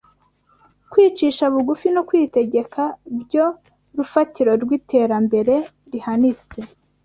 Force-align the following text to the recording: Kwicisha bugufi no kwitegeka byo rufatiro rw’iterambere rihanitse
Kwicisha 0.91 1.43
bugufi 1.53 1.87
no 1.95 2.01
kwitegeka 2.07 2.83
byo 3.21 3.45
rufatiro 3.97 4.51
rw’iterambere 4.63 5.55
rihanitse 5.91 6.59